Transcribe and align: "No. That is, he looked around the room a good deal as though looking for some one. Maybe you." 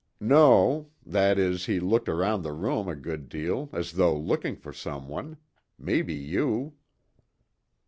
"No. 0.19 0.89
That 1.05 1.37
is, 1.37 1.67
he 1.67 1.79
looked 1.79 2.09
around 2.09 2.41
the 2.41 2.53
room 2.53 2.87
a 2.87 2.95
good 2.95 3.29
deal 3.29 3.69
as 3.71 3.91
though 3.91 4.17
looking 4.17 4.55
for 4.55 4.73
some 4.73 5.07
one. 5.07 5.37
Maybe 5.77 6.15
you." 6.15 6.73